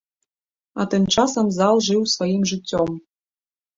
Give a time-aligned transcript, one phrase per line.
[0.79, 2.89] А тым часам зал жыў сваім жыццём.